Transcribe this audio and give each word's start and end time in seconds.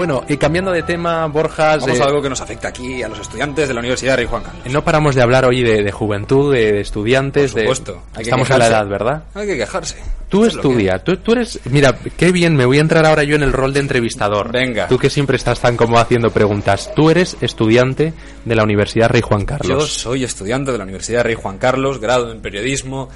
Bueno, 0.00 0.24
y 0.28 0.38
cambiando 0.38 0.70
de 0.72 0.82
tema, 0.82 1.26
Borjas, 1.26 1.82
Vamos 1.82 1.98
eh, 1.98 2.02
a 2.02 2.06
algo 2.06 2.22
que 2.22 2.30
nos 2.30 2.40
afecta 2.40 2.68
aquí 2.68 3.02
a 3.02 3.08
los 3.10 3.18
estudiantes 3.20 3.68
de 3.68 3.74
la 3.74 3.80
Universidad 3.80 4.12
de 4.12 4.16
Rey 4.16 4.26
Juan 4.26 4.42
Carlos. 4.42 4.72
no 4.72 4.82
paramos 4.82 5.14
de 5.14 5.20
hablar 5.20 5.44
hoy 5.44 5.62
de, 5.62 5.82
de 5.82 5.92
juventud, 5.92 6.54
de, 6.54 6.72
de 6.72 6.80
estudiantes, 6.80 7.52
Por 7.52 7.60
supuesto, 7.60 7.92
de... 7.92 7.98
hay 7.98 8.16
que 8.16 8.22
Estamos 8.22 8.48
en 8.48 8.58
la 8.60 8.64
quejarse. 8.64 8.82
edad, 8.82 8.90
¿verdad? 8.90 9.22
Hay 9.34 9.46
que 9.46 9.58
quejarse. 9.58 9.96
Tú 10.30 10.38
Eso 10.46 10.48
es 10.48 10.54
estudia, 10.56 10.98
tú, 11.00 11.18
tú 11.18 11.32
eres... 11.32 11.60
Mira, 11.66 11.98
qué 12.16 12.32
bien, 12.32 12.56
me 12.56 12.64
voy 12.64 12.78
a 12.78 12.80
entrar 12.80 13.04
ahora 13.04 13.24
yo 13.24 13.36
en 13.36 13.42
el 13.42 13.52
rol 13.52 13.74
de 13.74 13.80
entrevistador. 13.80 14.50
Venga. 14.50 14.88
Tú 14.88 14.96
que 14.96 15.10
siempre 15.10 15.36
estás 15.36 15.60
tan 15.60 15.76
como 15.76 15.98
haciendo 15.98 16.30
preguntas. 16.30 16.90
Tú 16.96 17.10
eres 17.10 17.36
estudiante 17.42 18.14
de 18.46 18.54
la 18.54 18.62
Universidad 18.64 19.10
Rey 19.10 19.20
Juan 19.20 19.40
Yo 19.40 19.46
Carlos. 19.46 19.92
soy 19.92 20.24
estudiante 20.24 20.72
de 20.72 20.78
la 20.78 20.84
Universidad 20.84 21.18
de 21.18 21.24
Rey 21.24 21.34
Juan 21.34 21.58
Carlos, 21.58 22.00
grado 22.00 22.32
en 22.32 22.40
periodismo. 22.40 23.10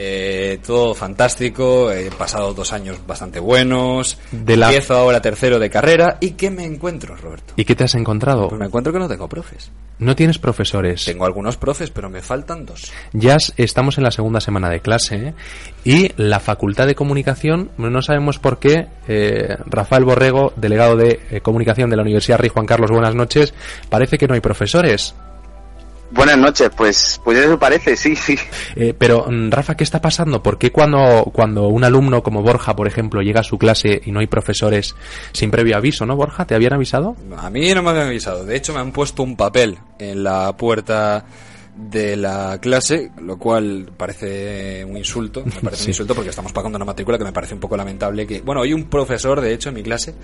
Eh, 0.00 0.60
todo 0.64 0.94
fantástico, 0.94 1.90
he 1.90 2.08
pasado 2.12 2.54
dos 2.54 2.72
años 2.72 2.98
bastante 3.04 3.40
buenos, 3.40 4.16
De 4.30 4.56
la- 4.56 4.66
empiezo 4.66 4.94
ahora 4.94 5.20
tercero 5.20 5.58
de 5.58 5.68
carrera 5.68 6.18
y 6.20 6.30
¿qué 6.32 6.50
me 6.50 6.64
encuentro, 6.64 7.16
Roberto? 7.16 7.54
¿Y 7.56 7.64
qué 7.64 7.74
te 7.74 7.82
has 7.82 7.96
encontrado? 7.96 8.48
Pues 8.48 8.60
me 8.60 8.66
encuentro 8.66 8.92
que 8.92 9.00
no 9.00 9.08
tengo 9.08 9.28
profes. 9.28 9.72
No 9.98 10.14
tienes 10.14 10.38
profesores. 10.38 11.04
Tengo 11.04 11.24
algunos 11.24 11.56
profes, 11.56 11.90
pero 11.90 12.08
me 12.08 12.22
faltan 12.22 12.64
dos. 12.64 12.92
Ya 13.12 13.36
estamos 13.56 13.98
en 13.98 14.04
la 14.04 14.12
segunda 14.12 14.40
semana 14.40 14.70
de 14.70 14.78
clase 14.78 15.16
¿eh? 15.16 15.34
y 15.84 16.12
la 16.16 16.38
Facultad 16.38 16.86
de 16.86 16.94
Comunicación, 16.94 17.72
no 17.76 18.00
sabemos 18.00 18.38
por 18.38 18.60
qué, 18.60 18.86
eh, 19.08 19.56
Rafael 19.66 20.04
Borrego, 20.04 20.52
delegado 20.54 20.96
de 20.96 21.18
eh, 21.32 21.40
Comunicación 21.40 21.90
de 21.90 21.96
la 21.96 22.02
Universidad 22.02 22.38
Rey 22.38 22.50
Juan 22.50 22.66
Carlos, 22.66 22.92
buenas 22.92 23.16
noches, 23.16 23.52
parece 23.90 24.16
que 24.18 24.28
no 24.28 24.34
hay 24.34 24.40
profesores. 24.40 25.16
Buenas 26.10 26.38
noches, 26.38 26.70
pues, 26.76 27.20
pues 27.22 27.38
eso 27.38 27.58
parece, 27.58 27.94
sí, 27.96 28.16
sí. 28.16 28.36
Eh, 28.76 28.94
pero, 28.98 29.26
mm, 29.28 29.50
Rafa, 29.50 29.76
¿qué 29.76 29.84
está 29.84 30.00
pasando? 30.00 30.42
¿Por 30.42 30.56
qué 30.58 30.72
cuando, 30.72 31.30
cuando 31.34 31.68
un 31.68 31.84
alumno 31.84 32.22
como 32.22 32.42
Borja, 32.42 32.74
por 32.74 32.86
ejemplo, 32.86 33.20
llega 33.20 33.40
a 33.40 33.44
su 33.44 33.58
clase 33.58 34.00
y 34.04 34.10
no 34.10 34.20
hay 34.20 34.26
profesores 34.26 34.94
sin 35.32 35.50
previo 35.50 35.76
aviso, 35.76 36.06
¿no, 36.06 36.16
Borja? 36.16 36.46
¿Te 36.46 36.54
habían 36.54 36.72
avisado? 36.72 37.14
A 37.36 37.50
mí 37.50 37.72
no 37.74 37.82
me 37.82 37.90
habían 37.90 38.06
avisado. 38.06 38.44
De 38.44 38.56
hecho, 38.56 38.72
me 38.72 38.80
han 38.80 38.90
puesto 38.92 39.22
un 39.22 39.36
papel 39.36 39.78
en 39.98 40.24
la 40.24 40.56
puerta 40.56 41.24
de 41.76 42.16
la 42.16 42.58
clase, 42.60 43.12
lo 43.22 43.36
cual 43.38 43.90
parece 43.96 44.84
un 44.84 44.96
insulto. 44.96 45.44
Me 45.44 45.52
parece 45.62 45.76
Sí. 45.82 45.84
un 45.84 45.90
insulto 45.90 46.14
porque 46.14 46.30
estamos 46.30 46.52
pagando 46.52 46.76
una 46.76 46.84
matrícula 46.86 47.18
que 47.18 47.24
me 47.24 47.32
parece 47.32 47.54
un 47.54 47.60
poco 47.60 47.76
lamentable. 47.76 48.26
Que 48.26 48.40
Bueno, 48.40 48.62
hay 48.62 48.72
un 48.72 48.84
profesor, 48.84 49.40
de 49.40 49.52
hecho, 49.52 49.68
en 49.68 49.74
mi 49.76 49.82
clase 49.82 50.14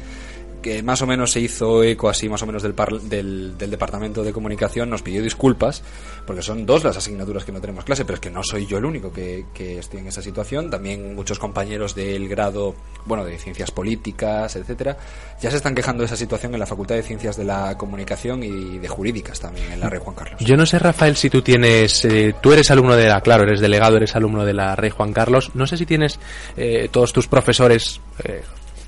que 0.64 0.82
más 0.82 1.02
o 1.02 1.06
menos 1.06 1.30
se 1.30 1.40
hizo 1.40 1.84
eco 1.84 2.08
así 2.08 2.26
más 2.26 2.42
o 2.42 2.46
menos 2.46 2.62
del, 2.62 2.72
par- 2.72 2.98
del, 2.98 3.58
del 3.58 3.70
departamento 3.70 4.24
de 4.24 4.32
comunicación, 4.32 4.88
nos 4.88 5.02
pidió 5.02 5.22
disculpas, 5.22 5.82
porque 6.26 6.40
son 6.40 6.64
dos 6.64 6.82
las 6.84 6.96
asignaturas 6.96 7.44
que 7.44 7.52
no 7.52 7.60
tenemos 7.60 7.84
clase, 7.84 8.06
pero 8.06 8.14
es 8.14 8.20
que 8.20 8.30
no 8.30 8.42
soy 8.42 8.64
yo 8.64 8.78
el 8.78 8.86
único 8.86 9.12
que, 9.12 9.44
que 9.52 9.78
estoy 9.78 10.00
en 10.00 10.06
esa 10.06 10.22
situación, 10.22 10.70
también 10.70 11.14
muchos 11.14 11.38
compañeros 11.38 11.94
del 11.94 12.26
grado, 12.30 12.74
bueno, 13.04 13.26
de 13.26 13.36
ciencias 13.38 13.70
políticas, 13.70 14.56
etcétera, 14.56 14.96
ya 15.42 15.50
se 15.50 15.58
están 15.58 15.74
quejando 15.74 16.00
de 16.00 16.06
esa 16.06 16.16
situación 16.16 16.54
en 16.54 16.60
la 16.60 16.66
Facultad 16.66 16.94
de 16.94 17.02
Ciencias 17.02 17.36
de 17.36 17.44
la 17.44 17.76
Comunicación 17.76 18.42
y 18.42 18.78
de 18.78 18.88
Jurídicas 18.88 19.38
también, 19.38 19.70
en 19.70 19.80
la 19.80 19.90
Rey 19.90 20.00
Juan 20.02 20.16
Carlos. 20.16 20.40
Yo 20.40 20.56
no 20.56 20.64
sé, 20.64 20.78
Rafael, 20.78 21.14
si 21.16 21.28
tú 21.28 21.42
tienes, 21.42 22.04
eh, 22.06 22.34
tú 22.40 22.54
eres 22.54 22.70
alumno 22.70 22.96
de 22.96 23.06
la, 23.08 23.20
claro, 23.20 23.42
eres 23.44 23.60
delegado, 23.60 23.98
eres 23.98 24.16
alumno 24.16 24.46
de 24.46 24.54
la 24.54 24.74
Rey 24.76 24.88
Juan 24.88 25.12
Carlos. 25.12 25.50
No 25.52 25.66
sé 25.66 25.76
si 25.76 25.84
tienes 25.84 26.18
eh, 26.56 26.88
todos 26.90 27.12
tus 27.12 27.26
profesores 27.28 28.00
eh, 28.24 28.42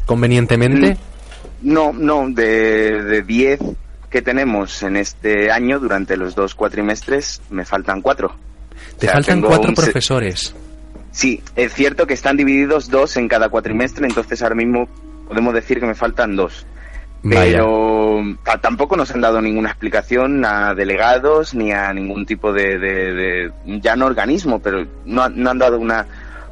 convenientemente. 0.07 0.97
No, 1.63 1.93
no, 1.93 2.29
de 2.31 3.03
de 3.03 3.23
10 3.23 3.61
que 4.11 4.23
tenemos 4.23 4.83
en 4.83 4.97
este 4.97 5.51
año, 5.51 5.79
durante 5.79 6.17
los 6.17 6.35
dos 6.35 6.55
cuatrimestres, 6.55 7.43
me 7.51 7.65
faltan 7.65 8.01
cuatro. 8.03 8.35
Te 8.99 9.07
O 9.07 9.11
sea, 9.11 9.13
faltan 9.15 9.41
cuatro 9.41 9.73
profesores. 9.75 10.55
Sí, 11.11 11.43
es 11.57 11.73
cierto 11.75 12.07
que 12.07 12.15
están 12.15 12.37
divididos 12.37 12.91
dos 12.91 13.17
en 13.17 13.27
cada 13.29 13.49
cuatrimestre, 13.49 14.07
entonces 14.07 14.43
ahora 14.43 14.55
mismo 14.55 14.87
podemos 15.29 15.55
decir 15.55 15.81
que 15.81 15.87
me 15.87 15.95
faltan 15.95 16.37
dos. 16.37 16.67
Vaya. 17.23 17.41
Pero 17.59 18.21
ta- 18.45 18.61
tampoco 18.61 18.97
nos 18.97 19.11
han 19.11 19.23
dado 19.23 19.41
ninguna 19.41 19.71
explicación 19.71 20.45
a 20.45 20.75
delegados 20.75 21.55
ni 21.55 21.73
a 21.73 21.93
ningún 21.93 22.27
tipo 22.27 22.53
de, 22.53 22.79
de- 22.79 23.13
de- 23.15 23.53
ya 23.81 23.97
no 23.97 24.07
organismo, 24.07 24.61
pero 24.61 24.87
no, 25.07 25.29
no 25.31 25.51
han 25.51 25.59
dado 25.59 25.79
una 25.81 26.07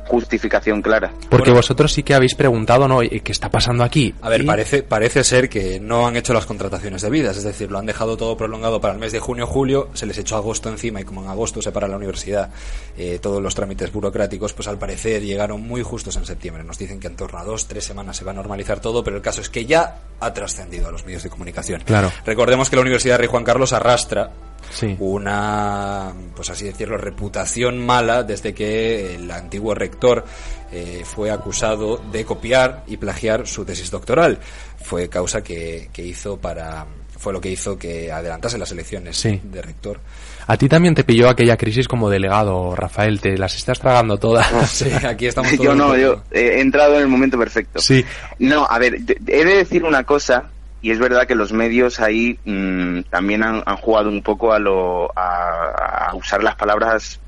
justificación 0.06 0.82
clara. 0.82 1.12
Porque 1.30 1.50
Bueno. 1.50 1.56
vosotros 1.56 1.92
sí 1.92 2.02
que 2.02 2.14
habéis 2.14 2.34
preguntado, 2.34 2.86
¿no? 2.88 3.02
¿Y 3.02 3.20
¿Qué 3.20 3.32
está 3.32 3.50
pasando 3.50 3.84
aquí? 3.84 4.14
A 4.20 4.28
ver, 4.28 4.42
Y- 4.42 4.46
parece, 4.46 4.82
parece 4.82 5.24
ser 5.24 5.48
que 5.48 5.80
no 5.80 6.06
han 6.06 6.16
hecho 6.16 6.32
las 6.34 6.46
contrataciones 6.46 7.02
debidas, 7.02 7.36
es 7.36 7.44
decir, 7.44 7.70
lo 7.70 7.78
han 7.78 7.86
dejado 7.86 8.16
todo 8.16 8.36
prolongado 8.36 8.80
para 8.80 8.94
el 8.94 9.00
mes 9.00 9.12
de 9.12 9.20
junio-julio, 9.20 9.88
se 9.94 10.06
les 10.06 10.18
echó 10.18 10.36
agosto 10.36 10.68
encima 10.68 11.00
y 11.00 11.04
como 11.04 11.22
en 11.22 11.28
agosto 11.28 11.62
se 11.62 11.72
para 11.72 11.88
la 11.88 11.96
universidad 11.96 12.50
eh, 12.96 13.18
todos 13.20 13.42
los 13.42 13.54
trámites 13.54 13.92
burocráticos, 13.92 14.52
pues 14.52 14.68
al 14.68 14.78
parecer 14.78 15.22
llegaron 15.22 15.62
muy 15.62 15.82
justos 15.82 16.16
en 16.16 16.24
septiembre. 16.26 16.62
Nos 16.64 16.78
dicen 16.78 17.00
que 17.00 17.06
en 17.08 17.16
torno 17.16 17.38
a 17.38 17.44
dos, 17.44 17.66
tres 17.66 17.84
semanas 17.84 18.16
se 18.16 18.24
va 18.24 18.30
a 18.32 18.34
normalizar 18.34 18.80
todo, 18.80 19.02
pero 19.02 19.16
el 19.16 19.22
caso 19.22 19.40
es 19.40 19.48
que 19.48 19.64
ya 19.66 19.98
ha 20.20 20.32
trascendido 20.32 20.88
a 20.88 20.92
los 20.92 21.04
medios 21.04 21.22
de 21.22 21.30
comunicación. 21.30 21.82
Claro. 21.84 22.12
Recordemos 22.24 22.70
que 22.70 22.76
la 22.76 22.82
Universidad 22.82 23.18
Rey 23.18 23.26
Juan 23.28 23.44
Carlos 23.44 23.72
arrastra 23.72 24.30
Sí. 24.70 24.96
una, 24.98 26.12
pues 26.34 26.50
así 26.50 26.64
decirlo, 26.64 26.96
reputación 26.96 27.78
mala 27.84 28.22
desde 28.22 28.52
que 28.54 29.14
el 29.14 29.30
antiguo 29.30 29.74
rector 29.74 30.24
eh, 30.72 31.02
fue 31.04 31.30
acusado 31.30 31.98
de 32.10 32.24
copiar 32.24 32.82
y 32.86 32.96
plagiar 32.96 33.46
su 33.46 33.64
tesis 33.64 33.90
doctoral. 33.90 34.38
Fue 34.82 35.08
causa 35.08 35.42
que, 35.42 35.88
que 35.92 36.02
hizo 36.02 36.36
para, 36.36 36.84
fue 37.18 37.32
lo 37.32 37.40
que 37.40 37.50
hizo 37.50 37.78
que 37.78 38.10
adelantase 38.12 38.58
las 38.58 38.70
elecciones 38.72 39.16
Sí. 39.16 39.40
de 39.42 39.62
rector. 39.62 40.00
A 40.46 40.58
ti 40.58 40.68
también 40.68 40.94
te 40.94 41.04
pilló 41.04 41.30
aquella 41.30 41.56
crisis 41.56 41.88
como 41.88 42.10
delegado, 42.10 42.74
Rafael, 42.76 43.18
te 43.18 43.38
las 43.38 43.56
estás 43.56 43.80
tragando 43.80 44.18
todas. 44.18 44.46
Sí, 44.70 44.90
aquí 45.06 45.26
estamos 45.26 45.50
todos. 45.56 45.64
Yo 45.64 45.74
no, 45.74 45.96
yo 45.96 46.22
he 46.32 46.60
entrado 46.60 46.96
en 46.96 47.02
el 47.02 47.08
momento 47.08 47.38
perfecto. 47.38 47.80
Sí. 47.80 48.04
No, 48.40 48.66
a 48.68 48.78
ver, 48.78 48.96
he 49.26 49.44
de 49.44 49.56
decir 49.56 49.84
una 49.84 50.04
cosa, 50.04 50.50
y 50.84 50.90
es 50.90 50.98
verdad 50.98 51.26
que 51.26 51.34
los 51.34 51.50
medios 51.50 51.98
ahí 51.98 52.38
mm, 52.44 53.04
también 53.08 53.42
han, 53.42 53.62
han 53.64 53.76
jugado 53.78 54.10
un 54.10 54.20
poco 54.22 54.52
a, 54.52 54.58
lo, 54.58 55.10
a, 55.18 56.08
a 56.10 56.14
usar 56.14 56.42
las 56.42 56.56
palabras 56.56 57.20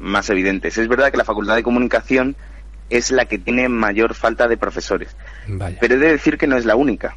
más 0.00 0.28
evidentes. 0.30 0.76
Es 0.78 0.88
verdad 0.88 1.12
que 1.12 1.16
la 1.16 1.24
Facultad 1.24 1.54
de 1.54 1.62
Comunicación 1.62 2.34
es 2.90 3.12
la 3.12 3.26
que 3.26 3.38
tiene 3.38 3.68
mayor 3.68 4.14
falta 4.14 4.48
de 4.48 4.56
profesores, 4.56 5.14
Vaya. 5.46 5.78
pero 5.80 5.94
he 5.94 5.98
de 5.98 6.10
decir 6.10 6.36
que 6.36 6.48
no 6.48 6.56
es 6.56 6.64
la 6.64 6.74
única. 6.74 7.16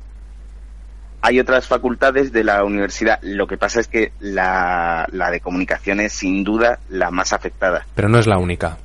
Hay 1.23 1.39
otras 1.39 1.65
facultades 1.65 2.31
de 2.31 2.43
la 2.43 2.63
universidad, 2.63 3.17
lo 3.23 3.47
que 3.47 3.57
pasa 3.57 3.79
es 3.79 3.87
que 3.87 4.11
la, 4.19 5.07
la 5.11 5.31
de 5.31 5.39
comunicación 5.39 5.99
es 5.99 6.13
sin 6.13 6.43
duda 6.43 6.77
la 6.89 7.09
más 7.09 7.33
afectada. 7.33 7.87
Pero 7.95 8.07
no 8.07 8.19
es 8.19 8.27
la 8.27 8.37
única. 8.37 8.77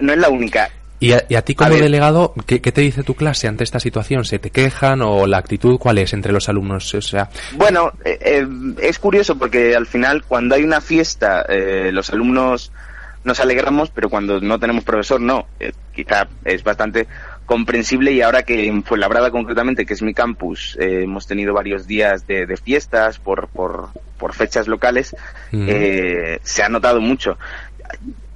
No 0.00 0.12
es 0.12 0.18
la 0.18 0.28
única, 0.28 0.68
¿Y 1.00 1.12
a, 1.12 1.24
y 1.28 1.34
a 1.34 1.42
ti 1.42 1.54
como 1.54 1.72
A 1.74 1.76
delegado, 1.76 2.34
¿qué, 2.46 2.60
qué 2.60 2.72
te 2.72 2.82
dice 2.82 3.02
tu 3.02 3.14
clase 3.14 3.48
ante 3.48 3.64
esta 3.64 3.80
situación? 3.80 4.24
¿Se 4.26 4.38
te 4.38 4.50
quejan 4.50 5.00
o 5.02 5.26
la 5.26 5.38
actitud 5.38 5.78
cuál 5.78 5.96
es 5.98 6.12
entre 6.12 6.30
los 6.32 6.48
alumnos? 6.50 6.94
O 6.94 7.00
sea, 7.00 7.30
Bueno, 7.56 7.92
eh, 8.04 8.18
eh, 8.20 8.46
es 8.82 8.98
curioso 8.98 9.36
porque 9.38 9.74
al 9.74 9.86
final 9.86 10.24
cuando 10.24 10.54
hay 10.54 10.62
una 10.62 10.80
fiesta 10.82 11.44
eh, 11.48 11.90
los 11.92 12.10
alumnos 12.10 12.70
nos 13.24 13.40
alegramos, 13.40 13.90
pero 13.90 14.08
cuando 14.08 14.40
no 14.40 14.58
tenemos 14.58 14.84
profesor 14.84 15.20
no. 15.20 15.46
Eh, 15.58 15.72
quizá 15.94 16.28
es 16.44 16.62
bastante 16.64 17.06
comprensible 17.46 18.12
y 18.12 18.22
ahora 18.22 18.42
que 18.44 18.66
en 18.66 18.82
Fuenlabrada 18.84 19.30
concretamente, 19.30 19.84
que 19.84 19.94
es 19.94 20.02
mi 20.02 20.14
campus, 20.14 20.76
eh, 20.80 21.02
hemos 21.04 21.26
tenido 21.26 21.52
varios 21.52 21.86
días 21.86 22.26
de, 22.26 22.46
de 22.46 22.56
fiestas 22.56 23.18
por, 23.18 23.48
por, 23.48 23.88
por 24.18 24.34
fechas 24.34 24.68
locales, 24.68 25.16
Mm. 25.52 25.66
eh, 25.68 26.38
se 26.44 26.62
ha 26.62 26.68
notado 26.68 27.00
mucho. 27.00 27.36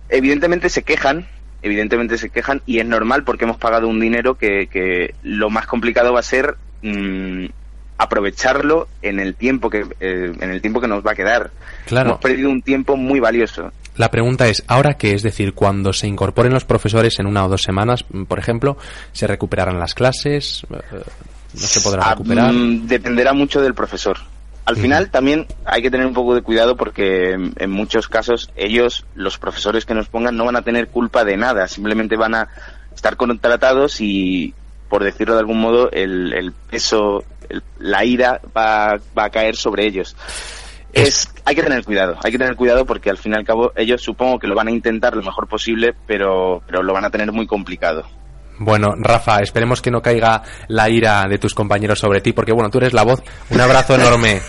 Evidentemente 0.08 0.68
se 0.68 0.82
quejan, 0.82 1.26
evidentemente 1.64 2.18
se 2.18 2.30
quejan 2.30 2.62
y 2.66 2.78
es 2.78 2.86
normal 2.86 3.24
porque 3.24 3.44
hemos 3.44 3.56
pagado 3.56 3.88
un 3.88 3.98
dinero 3.98 4.36
que, 4.36 4.68
que 4.68 5.14
lo 5.24 5.50
más 5.50 5.66
complicado 5.66 6.12
va 6.12 6.20
a 6.20 6.22
ser 6.22 6.56
mm, 6.82 7.46
aprovecharlo 7.98 8.86
en 9.02 9.18
el 9.18 9.34
tiempo 9.34 9.70
que 9.70 9.80
eh, 10.00 10.32
en 10.40 10.50
el 10.50 10.60
tiempo 10.60 10.80
que 10.80 10.88
nos 10.88 11.04
va 11.04 11.12
a 11.12 11.14
quedar. 11.14 11.50
Claro. 11.86 12.10
Hemos 12.10 12.20
perdido 12.20 12.50
un 12.50 12.62
tiempo 12.62 12.96
muy 12.96 13.18
valioso. 13.18 13.72
La 13.96 14.10
pregunta 14.10 14.48
es, 14.48 14.64
¿ahora 14.66 14.94
qué? 14.94 15.14
Es 15.14 15.22
decir, 15.22 15.54
cuando 15.54 15.92
se 15.92 16.06
incorporen 16.08 16.52
los 16.52 16.64
profesores 16.64 17.18
en 17.20 17.26
una 17.26 17.44
o 17.44 17.48
dos 17.48 17.62
semanas, 17.62 18.04
mm, 18.10 18.24
por 18.24 18.38
ejemplo, 18.38 18.76
¿se 19.12 19.26
recuperarán 19.26 19.78
las 19.78 19.94
clases? 19.94 20.66
Eh, 20.70 20.76
¿No 21.54 21.60
se 21.60 21.80
podrá 21.80 22.02
Ah, 22.04 22.10
recuperar? 22.10 22.52
mm, 22.52 22.86
dependerá 22.88 23.32
mucho 23.32 23.60
del 23.62 23.72
profesor. 23.74 24.18
Al 24.66 24.76
final 24.76 25.10
también 25.10 25.46
hay 25.66 25.82
que 25.82 25.90
tener 25.90 26.06
un 26.06 26.14
poco 26.14 26.34
de 26.34 26.40
cuidado 26.42 26.74
porque 26.76 27.32
en, 27.32 27.52
en 27.58 27.70
muchos 27.70 28.08
casos 28.08 28.50
ellos, 28.56 29.04
los 29.14 29.38
profesores 29.38 29.84
que 29.84 29.92
nos 29.94 30.08
pongan, 30.08 30.36
no 30.36 30.46
van 30.46 30.56
a 30.56 30.62
tener 30.62 30.88
culpa 30.88 31.22
de 31.24 31.36
nada, 31.36 31.68
simplemente 31.68 32.16
van 32.16 32.34
a 32.34 32.48
estar 32.94 33.16
contratados 33.16 34.00
y, 34.00 34.54
por 34.88 35.04
decirlo 35.04 35.34
de 35.34 35.40
algún 35.40 35.60
modo, 35.60 35.90
el, 35.90 36.32
el 36.32 36.52
peso, 36.52 37.24
el- 37.50 37.62
la 37.78 38.04
ira 38.06 38.40
va, 38.56 38.98
va 39.16 39.24
a 39.24 39.30
caer 39.30 39.54
sobre 39.56 39.84
ellos. 39.86 40.16
Es, 40.94 41.28
hay 41.44 41.54
que 41.56 41.62
tener 41.62 41.84
cuidado, 41.84 42.16
hay 42.22 42.32
que 42.32 42.38
tener 42.38 42.54
cuidado 42.56 42.86
porque 42.86 43.10
al 43.10 43.18
fin 43.18 43.32
y 43.32 43.36
al 43.36 43.44
cabo 43.44 43.72
ellos 43.76 44.00
supongo 44.00 44.38
que 44.38 44.46
lo 44.46 44.54
van 44.54 44.68
a 44.68 44.70
intentar 44.70 45.14
lo 45.16 45.22
mejor 45.22 45.46
posible, 45.48 45.92
pero, 46.06 46.62
pero 46.66 46.82
lo 46.82 46.92
van 46.94 47.04
a 47.04 47.10
tener 47.10 47.32
muy 47.32 47.46
complicado. 47.46 48.04
Bueno, 48.58 48.94
Rafa, 48.96 49.40
esperemos 49.40 49.82
que 49.82 49.90
no 49.90 50.00
caiga 50.00 50.42
la 50.68 50.88
ira 50.88 51.24
de 51.28 51.38
tus 51.38 51.54
compañeros 51.54 51.98
sobre 51.98 52.20
ti, 52.20 52.32
porque 52.32 52.52
bueno, 52.52 52.70
tú 52.70 52.78
eres 52.78 52.92
la 52.92 53.02
voz. 53.02 53.22
Un 53.50 53.60
abrazo 53.60 53.94
enorme. 53.96 54.40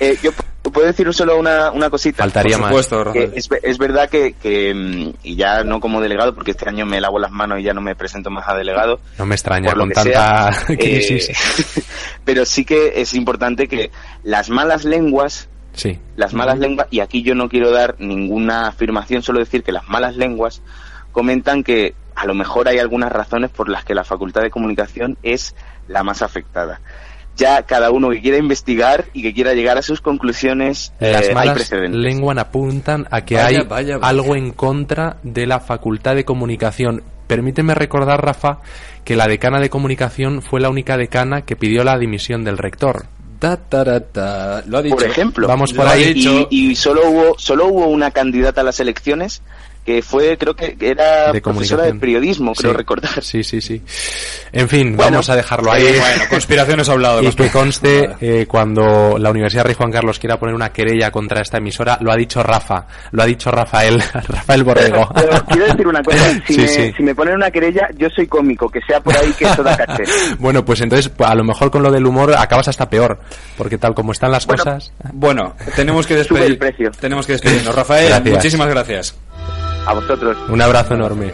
Eh, 0.00 0.16
yo 0.22 0.30
puedo 0.72 0.86
decir 0.86 1.12
solo 1.14 1.38
una, 1.38 1.70
una 1.72 1.88
cosita. 1.90 2.22
Faltaría 2.22 2.58
Por 2.58 2.72
más. 2.72 3.12
Que 3.12 3.32
es, 3.34 3.48
es 3.62 3.78
verdad 3.78 4.08
que, 4.10 4.34
que, 4.34 4.74
mm, 4.74 5.10
y 5.22 5.36
ya 5.36 5.64
no 5.64 5.80
como 5.80 6.00
delegado, 6.00 6.34
porque 6.34 6.50
este 6.50 6.68
año 6.68 6.84
me 6.86 7.00
lavo 7.00 7.18
las 7.18 7.30
manos 7.30 7.60
y 7.60 7.62
ya 7.62 7.72
no 7.72 7.80
me 7.80 7.96
presento 7.96 8.30
más 8.30 8.46
a 8.48 8.54
delegado, 8.54 9.00
No 9.18 9.26
me 9.26 9.34
extraña 9.34 9.70
por 9.70 9.78
lo 9.78 9.84
con 9.84 9.92
tanta 9.92 10.52
sea, 10.52 10.66
crisis. 10.76 11.30
eh, 11.30 11.82
pero 12.24 12.44
sí 12.44 12.64
que 12.64 13.00
es 13.00 13.14
importante 13.14 13.66
que 13.66 13.90
las 14.22 14.50
malas 14.50 14.84
lenguas, 14.84 15.48
Sí. 15.72 15.98
las 16.16 16.34
malas 16.34 16.58
lenguas, 16.58 16.88
y 16.90 17.00
aquí 17.00 17.22
yo 17.22 17.34
no 17.34 17.48
quiero 17.48 17.70
dar 17.70 17.94
ninguna 17.98 18.66
afirmación, 18.68 19.22
solo 19.22 19.38
decir 19.38 19.62
que 19.62 19.72
las 19.72 19.88
malas 19.88 20.16
lenguas 20.16 20.60
comentan 21.12 21.62
que 21.62 21.94
a 22.18 22.26
lo 22.26 22.34
mejor 22.34 22.68
hay 22.68 22.78
algunas 22.78 23.10
razones 23.12 23.50
por 23.50 23.68
las 23.68 23.84
que 23.84 23.94
la 23.94 24.04
Facultad 24.04 24.42
de 24.42 24.50
Comunicación 24.50 25.16
es 25.22 25.54
la 25.86 26.02
más 26.02 26.20
afectada. 26.22 26.80
Ya 27.36 27.62
cada 27.62 27.92
uno 27.92 28.10
que 28.10 28.20
quiera 28.20 28.36
investigar 28.38 29.04
y 29.12 29.22
que 29.22 29.32
quiera 29.32 29.54
llegar 29.54 29.78
a 29.78 29.82
sus 29.82 30.00
conclusiones, 30.00 30.92
eh, 30.98 31.12
Las 31.12 31.28
hay 31.28 31.34
malas 31.34 31.54
precedentes. 31.54 32.00
lenguas 32.00 32.36
apuntan 32.38 33.06
a 33.12 33.20
que 33.24 33.36
Vaya, 33.36 33.46
hay 33.60 33.66
vaya, 33.66 33.98
vaya. 33.98 34.08
algo 34.08 34.34
en 34.34 34.50
contra 34.50 35.18
de 35.22 35.46
la 35.46 35.60
Facultad 35.60 36.16
de 36.16 36.24
Comunicación. 36.24 37.04
Permíteme 37.28 37.74
recordar, 37.74 38.24
Rafa, 38.24 38.58
que 39.04 39.14
la 39.14 39.26
decana 39.28 39.60
de 39.60 39.70
Comunicación 39.70 40.42
fue 40.42 40.60
la 40.60 40.68
única 40.70 40.96
decana 40.96 41.42
que 41.42 41.54
pidió 41.54 41.84
la 41.84 41.96
dimisión 41.98 42.42
del 42.42 42.58
rector. 42.58 43.04
Ta, 43.38 43.56
ta, 43.56 43.84
ra, 43.84 44.00
ta. 44.00 44.62
Lo 44.66 44.78
ha 44.78 44.82
dicho. 44.82 44.96
por 44.96 45.04
ejemplo. 45.04 45.46
Vamos 45.46 45.72
por 45.72 45.86
ahí. 45.86 46.12
Y, 46.16 46.70
y 46.72 46.74
solo 46.74 47.02
hubo 47.08 47.38
solo 47.38 47.66
hubo 47.66 47.86
una 47.86 48.10
candidata 48.10 48.62
a 48.62 48.64
las 48.64 48.80
elecciones 48.80 49.42
que 49.88 50.02
fue, 50.02 50.36
creo 50.36 50.54
que 50.54 50.76
era 50.80 51.32
De 51.32 51.40
profesora 51.40 51.84
de 51.84 51.94
periodismo, 51.94 52.52
creo 52.52 52.72
Sí, 52.72 52.76
recordar. 52.76 53.22
Sí, 53.24 53.42
sí, 53.42 53.62
sí. 53.62 53.80
En 54.52 54.68
fin, 54.68 54.94
Bueno, 54.96 55.12
vamos 55.12 55.30
a 55.30 55.36
dejarlo 55.36 55.72
ahí. 55.72 55.82
eh, 55.86 55.96
Bueno, 55.98 56.24
conspiraciones 56.28 56.86
ha 56.90 56.92
hablado. 56.92 57.22
Y 57.22 57.32
que 57.32 57.48
conste, 57.48 58.10
eh, 58.20 58.44
cuando 58.46 59.16
la 59.18 59.30
Universidad 59.30 59.64
Rey 59.64 59.74
Juan 59.74 59.90
Carlos 59.90 60.18
quiera 60.18 60.38
poner 60.38 60.54
una 60.54 60.70
querella 60.74 61.10
contra 61.10 61.40
esta 61.40 61.56
emisora, 61.56 61.96
lo 62.02 62.12
ha 62.12 62.16
dicho 62.16 62.42
Rafa, 62.42 62.86
lo 63.12 63.22
ha 63.22 63.26
dicho 63.26 63.50
Rafael, 63.50 63.98
Rafael 64.28 64.62
Borrego. 64.62 65.08
Pero 65.14 65.44
quiero 65.46 65.64
decir 65.68 65.86
una 65.86 66.02
cosa, 66.02 66.32
si, 66.46 66.52
Sí, 66.54 66.60
me, 66.60 66.68
sí. 66.68 66.92
si 66.94 67.02
me 67.02 67.14
ponen 67.14 67.36
una 67.36 67.50
querella, 67.50 67.88
yo 67.96 68.08
soy 68.14 68.26
cómico, 68.26 68.68
que 68.68 68.80
sea 68.86 69.00
por 69.00 69.16
ahí 69.16 69.32
que 69.38 69.46
eso 69.46 69.62
da 69.62 69.74
caché. 69.74 70.02
bueno, 70.38 70.62
pues 70.66 70.82
entonces 70.82 71.10
a 71.18 71.34
lo 71.34 71.44
mejor 71.44 71.70
con 71.70 71.82
lo 71.82 71.90
del 71.90 72.04
humor 72.04 72.34
acabas 72.36 72.68
hasta 72.68 72.90
peor, 72.90 73.18
porque 73.56 73.78
tal 73.78 73.94
como 73.94 74.12
están 74.12 74.32
las 74.32 74.44
Bueno, 74.46 74.64
cosas... 74.64 74.92
Bueno, 75.14 75.54
tenemos 75.74 76.06
que 76.06 76.14
despedir. 76.16 76.42
el 76.44 76.58
precio. 76.58 76.90
Tenemos 77.00 77.26
que 77.26 77.32
despedirnos. 77.32 77.74
Rafael, 77.74 78.08
Gracias. 78.08 78.34
muchísimas 78.34 78.68
gracias. 78.68 79.14
A 79.88 79.94
vosotros. 79.94 80.36
Un 80.48 80.60
abrazo 80.60 80.94
enorme. 80.94 81.32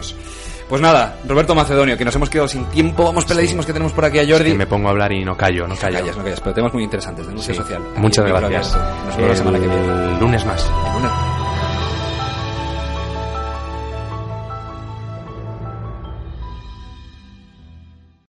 Pues 0.69 0.81
nada, 0.81 1.17
Roberto 1.27 1.53
Macedonio, 1.53 1.95
que 1.95 2.05
nos 2.05 2.15
hemos 2.15 2.29
quedado 2.29 2.47
sin 2.47 2.65
tiempo. 2.65 3.03
Vamos 3.03 3.25
peladísimos 3.25 3.65
que 3.67 3.73
tenemos 3.73 3.93
por 3.93 4.05
aquí 4.05 4.17
a 4.19 4.27
Jordi. 4.27 4.53
Me 4.55 4.65
pongo 4.65 4.87
a 4.87 4.91
hablar 4.91 5.11
y 5.11 5.23
no 5.23 5.37
callo, 5.37 5.67
no 5.67 5.75
callo. 5.75 5.99
callas, 5.99 6.17
no 6.17 6.23
callas, 6.23 6.41
pero 6.41 6.55
temas 6.55 6.73
muy 6.73 6.83
interesantes, 6.83 7.27
denuncia 7.27 7.53
Sí. 7.53 7.59
social. 7.59 7.81
Muchas 7.97 8.25
gracias. 8.25 8.75
Nos 9.05 9.15
vemos 9.15 9.29
la 9.29 9.35
semana 9.35 9.59
que 9.59 9.67
viene. 9.67 9.85
El 10.13 10.19
lunes 10.19 10.45
más. 10.45 10.65
El 10.87 10.93
lunes. 10.93 11.11